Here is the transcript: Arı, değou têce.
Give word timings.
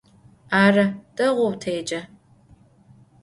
Arı, 0.61 0.85
değou 1.17 1.53
têce. 1.61 2.01